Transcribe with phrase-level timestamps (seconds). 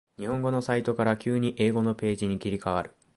[0.17, 2.95] 日本語のサイトから急に英語のページに切り替わる